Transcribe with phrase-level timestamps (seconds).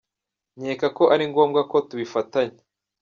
[0.59, 2.59] Nkeka ko ari ngombwa ko tubifatanya.